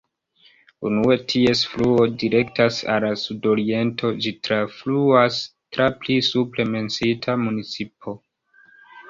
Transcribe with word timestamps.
Unue 0.89 1.17
ties 1.33 1.59
fluo 1.73 2.05
direktas 2.23 2.79
al 2.93 3.05
sudoriento, 3.25 4.11
ĝi 4.25 4.33
trafluas 4.49 5.39
tra 5.77 5.91
pli 6.01 6.19
supre 6.31 6.67
menciita 6.73 7.39
municipo. 7.45 8.19